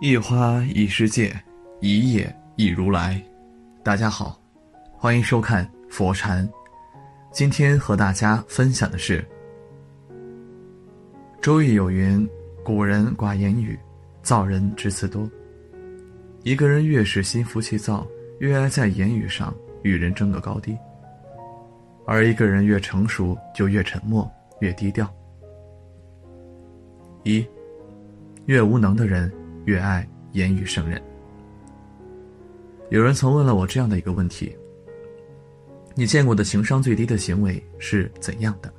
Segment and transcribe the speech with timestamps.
[0.00, 1.34] 一花一世界，
[1.80, 3.20] 一叶一如来。
[3.82, 4.40] 大家好，
[4.96, 6.48] 欢迎收看佛禅。
[7.32, 9.26] 今天和大家分享的是：
[11.42, 12.24] 周易有云，
[12.62, 13.76] 古人寡言语，
[14.22, 15.28] 造人之词多。
[16.44, 18.06] 一个人越是心浮气躁，
[18.38, 20.76] 越爱在言语上与人争个高低；
[22.06, 24.30] 而一个人越成熟，就越沉默，
[24.60, 25.12] 越低调。
[27.24, 27.44] 一，
[28.46, 29.30] 越无能的人
[29.64, 31.00] 越爱言语胜任。
[32.90, 34.56] 有人曾问了我这样的一个问题：
[35.94, 38.72] 你见过的情商最低的行为是怎样的？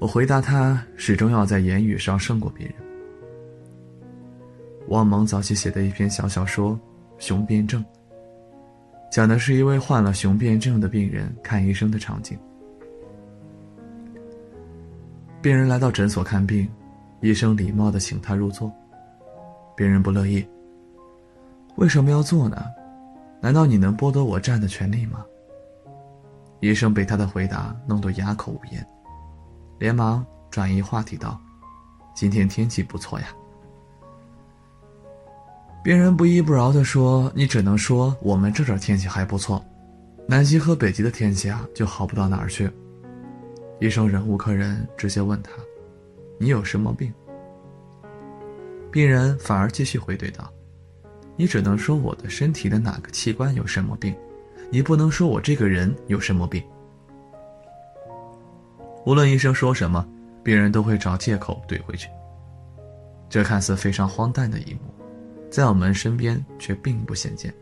[0.00, 2.74] 我回答他：始终要在言语上胜过别人。
[4.88, 6.72] 王蒙早期写的一篇小小说
[7.24, 7.80] 《雄辩症》，
[9.12, 12.36] 讲的是一位患了雄辩症的病人看医生的场景。
[15.40, 16.68] 病人来到诊所看病，
[17.20, 18.72] 医生礼貌的请他入座。
[19.76, 20.46] 别人不乐意。
[21.76, 22.64] 为什么要做呢？
[23.40, 25.24] 难道你能剥夺我站的权利吗？
[26.60, 28.86] 医生被他的回答弄得哑口无言，
[29.78, 31.40] 连忙转移话题道
[32.14, 33.26] ：“今天天气不错呀。”
[35.82, 39.64] 病人不依不饶地说：“你只能说我们这儿天气还不错，
[40.28, 42.70] 南极和北极的天气啊就好不到哪儿去。”
[43.80, 45.50] 医生忍无可忍，直接问他
[46.38, 47.12] ：“你有什么病？”
[48.92, 50.52] 病人反而继续回怼道
[51.34, 54.14] ：“你只能说我的身体的哪个器官有什么病，
[54.70, 56.62] 你不能说我这个人有什么病。”
[59.04, 60.06] 无论医生说什么，
[60.44, 62.08] 病人都会找借口怼回去。
[63.28, 64.80] 这看似非常荒诞的一幕，
[65.50, 67.52] 在我们身边却并不鲜见。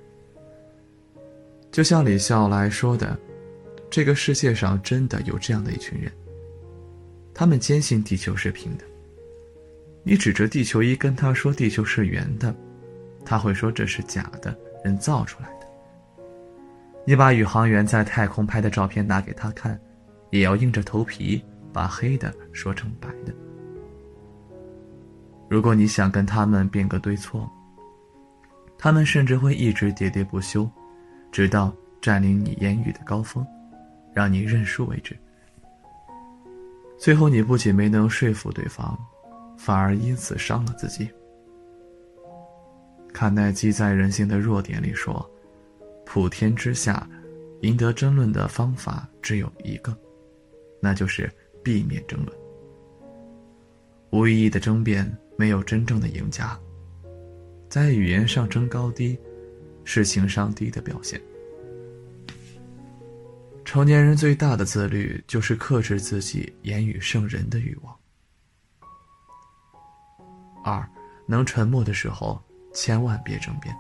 [1.70, 3.16] 就像李笑来说的。
[3.92, 6.12] 这个世界上真的有这样的一群人，
[7.34, 8.84] 他们坚信地球是平的。
[10.02, 12.54] 你指着地球仪跟他说地球是圆的，
[13.24, 15.66] 他会说这是假的，人造出来的。
[17.06, 19.78] 你把宇航员在太空拍的照片拿给他看，
[20.30, 23.34] 也要硬着头皮把黑的说成白的。
[25.48, 27.50] 如果你想跟他们辩个对错，
[28.78, 30.70] 他们甚至会一直喋喋不休，
[31.32, 33.46] 直到占领你言语的高峰。
[34.12, 35.16] 让你认输为止。
[36.98, 38.98] 最后，你不仅没能说服对方，
[39.62, 41.06] 反而因此伤了自己。
[43.12, 45.30] 卡耐基在《人性的弱点》里说
[46.06, 47.06] ：“普天之下，
[47.60, 49.94] 赢得争论的方法只有一个，
[50.80, 51.30] 那就是
[51.62, 52.38] 避免争论。
[54.10, 56.58] 无意义的争辩没有真正的赢家。
[57.68, 59.18] 在语言上争高低，
[59.84, 61.20] 是情商低的表现。”
[63.62, 67.99] 成年人最大的自律，就是克制自己言语胜人的欲望。
[70.62, 70.88] 二，
[71.26, 72.40] 能沉默的时候，
[72.72, 73.74] 千万别争辩。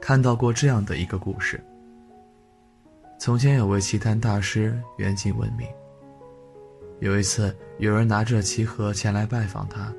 [0.00, 1.62] 看到过这样的一个故事：
[3.18, 5.66] 从前有位棋坛大师，远近闻名。
[7.00, 9.92] 有一次，有人拿着棋盒前来拜访他。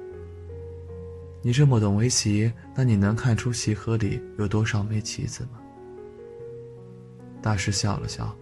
[1.41, 5.59] 你这么懂围棋，那你能看出棋盒里有多少枚棋子吗？
[7.41, 8.35] 大师笑了笑，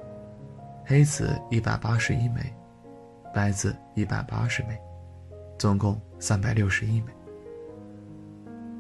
[0.86, 2.42] 黑子一百八十一枚，
[3.34, 4.80] 白子一百八十枚，
[5.64, 7.08] 总共三百六十一枚。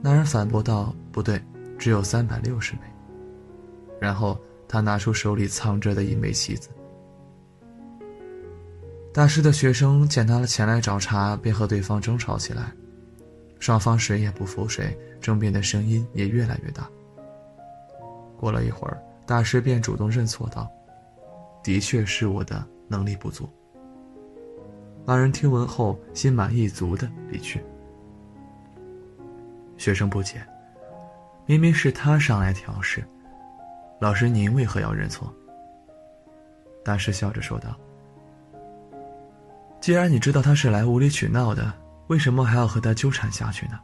[0.01, 1.41] 那人反驳道：“不对，
[1.79, 2.79] 只有三百六十枚。”
[4.01, 6.67] 然后他拿出手里藏着的一枚棋子。
[9.13, 12.69] 大师的学生见他前来找茬，便和对方争吵起来，
[13.61, 16.85] 双方谁也不服谁，争辩的声音也越来越大。
[18.37, 19.01] 过了一会儿。
[19.25, 20.69] 大师便主动认错道
[21.63, 23.49] ：“的确是我的能力不足。”
[25.05, 27.61] 那人听闻后心满意足的离去。
[29.77, 30.41] 学生不解
[31.45, 33.03] ：“明明是他上来挑事，
[33.99, 35.33] 老师您为何要认错？”
[36.85, 37.75] 大师笑着说道
[39.81, 41.73] ：“既然你知道他是来无理取闹的，
[42.07, 43.79] 为什么还要和他纠缠下去呢？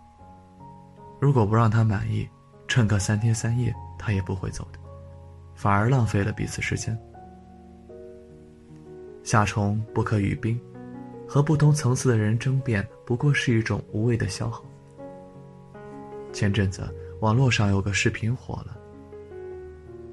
[1.19, 2.29] 如果不让他满意，
[2.67, 4.79] 撑个三天三夜，他也不会走的。”
[5.53, 6.97] 反而浪费了彼此时间。
[9.21, 10.57] 夏虫不可语冰，
[11.29, 14.65] 和不同层次的人争辩，不过是一种无谓的消耗。
[16.33, 16.83] 前阵子
[17.19, 18.75] 网络上有个视频火了，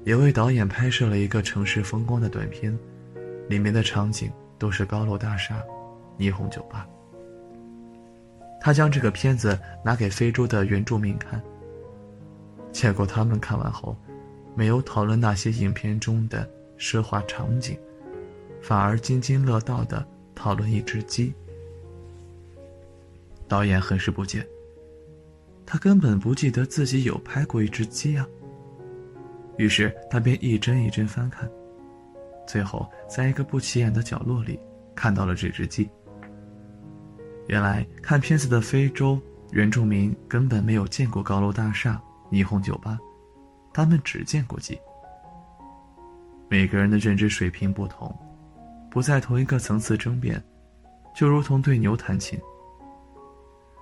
[0.03, 2.77] 有位导演拍摄了一个城市风光的短片，
[3.49, 5.59] 里面的场景都是高楼大厦、
[6.19, 6.87] 霓虹酒吧。
[8.61, 11.41] 他将这个片子拿给非洲的原住民看，
[12.71, 13.97] 结果他们看完后。
[14.55, 16.49] 没有讨论那些影片中的
[16.79, 17.77] 奢华场景，
[18.59, 20.03] 反而津津乐道的
[20.37, 21.33] 讨论一只鸡。
[23.47, 24.47] 导演很是不解，
[25.65, 28.25] 他根本不记得自己有拍过一只鸡啊。
[29.57, 31.49] 于是他便一帧一帧翻看，
[32.45, 34.59] 最后在一个不起眼的角落里
[34.93, 35.89] 看到了这只鸡。
[37.47, 39.19] 原来看片子的非洲
[39.51, 41.99] 原住民根本没有见过高楼大厦、
[42.29, 42.99] 霓虹酒吧，
[43.73, 44.77] 他们只见过鸡。
[46.49, 48.13] 每个人的认知水平不同，
[48.89, 50.41] 不在同一个层次争辩，
[51.15, 52.39] 就如同对牛弹琴。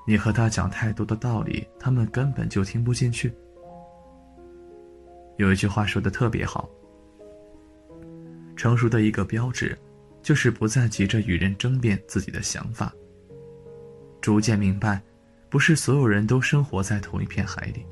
[0.07, 3.33] 你和他讲太多的道理，他们根本就听不进去。
[5.37, 6.69] 有一句话说的特别好：
[8.55, 9.77] 成熟的一个标志，
[10.21, 12.93] 就是不再急着与人争辩自己的想法。
[14.21, 15.01] 逐渐明白，
[15.49, 17.85] 不是所有人都生活在同一片海里。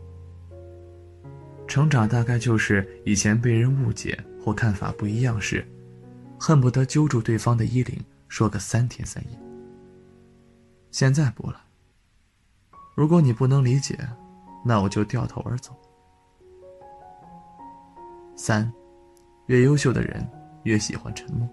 [1.68, 5.66] 成长大概就是以前被人误解或看法不一样时，
[6.46, 9.40] 恨不得揪住对方的衣领说个三天三夜。
[10.92, 11.56] 现在不了。
[12.96, 13.98] 如果你不能理解，
[14.66, 15.74] 那我就掉头而走。
[18.36, 18.70] 三，
[19.46, 20.30] 越优秀的人
[20.64, 21.48] 越喜欢沉默。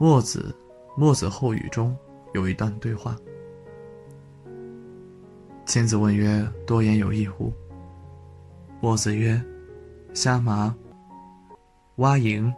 [0.00, 0.56] 墨子，
[0.98, 1.94] 《墨子后语》中。
[2.32, 3.14] 有一段对话。
[5.66, 7.52] 亲子问曰：“多言有益乎？”
[8.80, 9.38] 墨子曰
[10.14, 10.74] ：“虾麻、
[11.96, 12.50] 蛙蝇，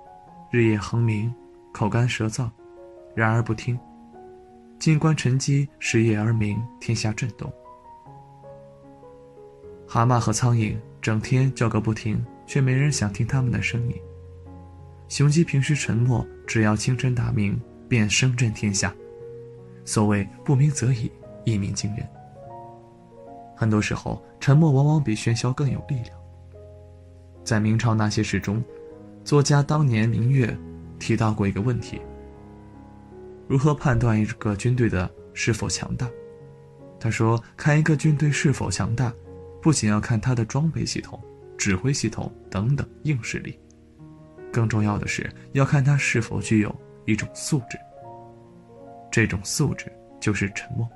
[0.54, 1.34] 日夜恒鸣，
[1.72, 2.48] 口干舌燥，
[3.12, 3.76] 然而不听。
[4.78, 7.52] 静观晨鸡，食夜而鸣，天下震动。
[9.84, 13.96] 蛤蟆和苍蝇整天叫个不停，却没人想听他们的声音。
[15.08, 18.94] 雄鸡平时沉默，只要清晨打鸣，便声震天下。”
[19.84, 21.10] 所谓不鸣则已，
[21.44, 22.08] 一鸣惊人。
[23.56, 26.16] 很多时候，沉默往往比喧嚣更有力量。
[27.42, 28.62] 在明朝那些事中，
[29.24, 30.54] 作家当年明月
[30.98, 31.98] 提到过一个问题：
[33.48, 36.06] 如何判断一个军队的是否强大？
[37.00, 39.10] 他说，看一个军队是否强大，
[39.62, 41.18] 不仅要看他的装备系统、
[41.56, 43.58] 指挥系统等等硬实力，
[44.52, 46.74] 更重要的是要看他是否具有
[47.06, 47.78] 一种素质。
[49.10, 50.86] 这种素质就是沉默。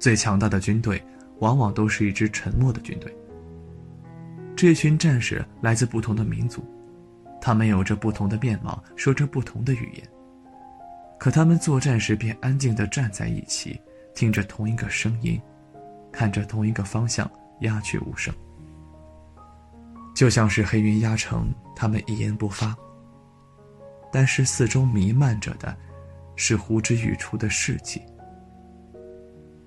[0.00, 1.00] 最强大的军队，
[1.38, 3.16] 往往都是一支沉默的军队。
[4.62, 6.64] 这群战士来自不同的民族，
[7.40, 10.08] 他们有着不同的面貌，说着不同的语言，
[11.18, 13.80] 可他们作战时便安静地站在一起，
[14.14, 15.42] 听着同一个声音，
[16.12, 17.28] 看着同一个方向，
[17.62, 18.32] 鸦雀无声，
[20.14, 22.72] 就像是黑云压城，他们一言不发。
[24.12, 25.76] 但是四周弥漫着的。
[26.36, 28.00] 是呼之欲出的士气。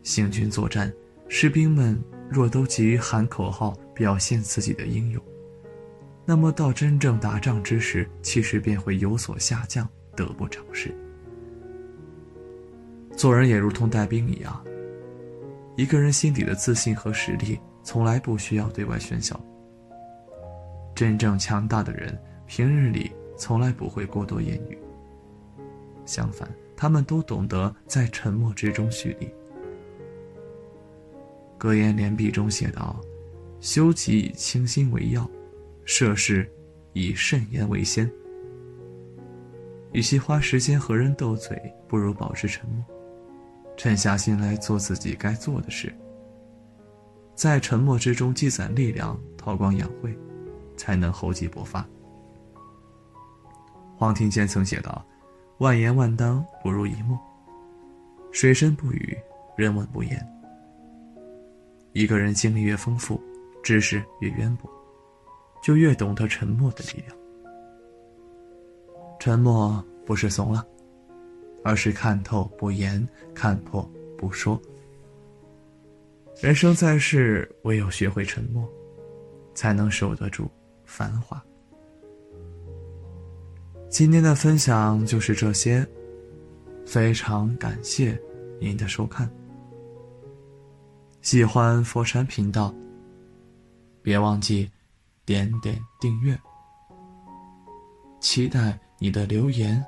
[0.04, 0.90] 行军作战，
[1.28, 5.24] 士兵们若都急于喊口号表现自己的英勇，
[6.26, 10.94] 那么到真正打仗之时，气势便会有所下降，得不偿失。
[13.16, 14.64] 做人也如同带兵一样，
[15.78, 19.40] 一个人心底的自信和实力，从来不需要对外宣销。
[20.94, 24.78] 真正强大的人，平日里从来不会过多言语。
[26.06, 29.30] 相反，他们都懂得在沉默之中蓄力。
[31.58, 33.00] 格言联璧中写道
[33.60, 35.30] ：“修己以清心为要，
[35.86, 36.50] 涉事
[36.94, 38.10] 以慎言为先。”
[39.94, 42.84] 与其花时间和人斗嘴，不如保持沉默，
[43.78, 45.94] 沉下心来做自己该做的事。
[47.34, 50.18] 在沉默之中积攒力量，韬光养晦，
[50.78, 51.86] 才能厚积薄发。
[53.98, 55.06] 黄庭坚曾写道。
[55.60, 57.18] 万言万当不如一默。
[58.34, 59.18] 水深不语，
[59.56, 60.22] 人稳不言。
[61.94, 63.22] 一个人经历越丰富，
[63.66, 64.70] 知识越渊博，
[65.64, 67.18] 就越懂得沉默的力量。
[69.20, 70.64] 沉默不是怂了，
[71.64, 73.04] 而是看透不言，
[73.34, 73.82] 看破
[74.16, 74.62] 不说。
[76.40, 78.70] 人生在世，唯有学会沉默，
[79.56, 80.48] 才能守得住
[80.86, 81.44] 繁华。
[83.90, 85.84] 今天的分享就是这些，
[86.86, 88.16] 非常感谢
[88.62, 89.28] 您的收看。
[91.24, 92.72] 喜欢佛山频道，
[94.06, 94.70] 别忘记
[95.26, 96.40] 点点订阅，
[98.20, 99.84] 期待你的留言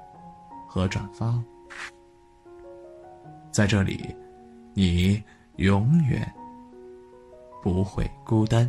[0.68, 1.40] 和转发。
[3.52, 4.16] 在这里，
[4.74, 5.24] 你
[5.58, 6.34] 永远
[7.62, 8.68] 不会孤单。